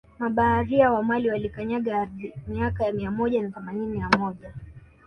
Mabaharia 0.19 0.91
wa 0.91 1.03
Mali 1.03 1.29
walikanyaga 1.29 2.01
aridhi 2.01 2.33
miaka 2.47 2.83
ya 2.85 2.93
Mia 2.93 3.11
moja 3.11 3.41
na 3.41 3.51
themanini 3.51 3.99
na 3.99 4.09
moja 4.09 4.53